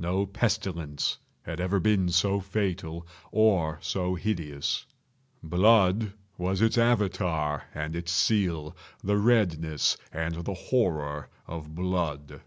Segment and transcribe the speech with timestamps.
[0.00, 4.84] No pestilence had ever been so fatal, or so hideous.
[5.40, 12.40] Blood was its Avatar and its seal—the redness and the horror of blood.